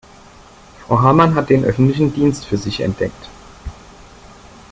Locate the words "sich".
2.57-2.79